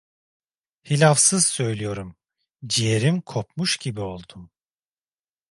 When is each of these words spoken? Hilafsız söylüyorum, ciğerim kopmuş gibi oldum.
Hilafsız 0.89 1.45
söylüyorum, 1.45 2.15
ciğerim 2.65 3.21
kopmuş 3.21 3.77
gibi 3.77 3.99
oldum. 4.01 4.49